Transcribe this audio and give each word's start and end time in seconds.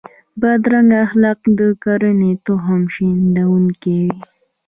بدرنګه 0.41 0.97
اخلاق 1.05 1.39
د 1.57 1.59
کرکې 1.83 2.31
تخم 2.45 2.81
شندونکي 2.95 3.95
وي 4.05 4.11